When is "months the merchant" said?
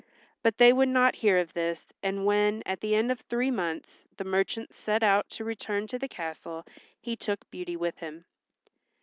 3.51-4.73